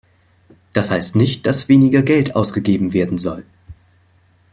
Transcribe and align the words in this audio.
Das 0.73 0.89
heißt 0.89 1.15
nicht, 1.15 1.45
dass 1.45 1.69
weniger 1.69 2.01
Geld 2.01 2.35
ausgegeben 2.35 2.91
werden 2.93 3.19
soll. 3.19 3.45